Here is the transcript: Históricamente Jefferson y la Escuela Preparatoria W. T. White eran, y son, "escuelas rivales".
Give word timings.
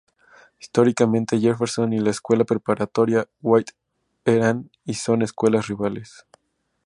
Históricamente 0.59 1.39
Jefferson 1.39 1.93
y 1.93 1.99
la 1.99 2.09
Escuela 2.09 2.43
Preparatoria 2.43 3.27
W. 3.43 3.63
T. 3.63 3.71
White 3.71 3.73
eran, 4.25 4.71
y 4.83 4.95
son, 4.95 5.21
"escuelas 5.21 5.67
rivales". 5.67 6.25